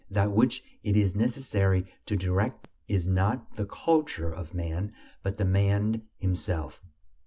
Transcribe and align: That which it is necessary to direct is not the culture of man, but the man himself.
That 0.09 0.31
which 0.31 0.63
it 0.81 0.95
is 0.95 1.15
necessary 1.15 1.85
to 2.07 2.15
direct 2.17 2.67
is 2.87 3.07
not 3.07 3.55
the 3.55 3.67
culture 3.67 4.33
of 4.33 4.55
man, 4.55 4.93
but 5.21 5.37
the 5.37 5.45
man 5.45 6.01
himself. 6.17 6.81